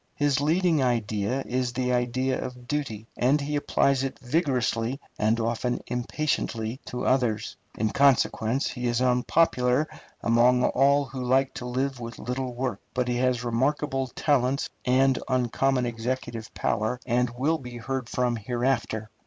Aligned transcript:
His 0.15 0.41
leading 0.41 0.81
idea 0.81 1.43
is 1.45 1.73
the 1.73 1.93
idea 1.93 2.43
of 2.43 2.67
duty, 2.67 3.05
and 3.15 3.39
he 3.39 3.55
applies 3.55 4.03
it 4.03 4.17
vigorously 4.17 4.99
and 5.19 5.39
often 5.39 5.79
impatiently 5.85 6.79
to 6.85 7.05
others. 7.05 7.55
In 7.77 7.91
consequence 7.91 8.67
he 8.67 8.87
is 8.87 8.99
unpopular 8.99 9.87
among 10.23 10.63
all 10.63 11.05
who 11.05 11.23
like 11.23 11.53
to 11.53 11.67
live 11.67 11.99
with 11.99 12.17
little 12.17 12.55
work. 12.55 12.79
But 12.95 13.09
he 13.09 13.17
has 13.17 13.43
remarkable 13.43 14.07
talents 14.07 14.71
and 14.85 15.19
uncommon 15.27 15.85
executive 15.85 16.51
power, 16.55 16.99
and 17.05 17.29
will 17.37 17.59
be 17.59 17.77
heard 17.77 18.09
from 18.09 18.37
hereafter. 18.37 19.11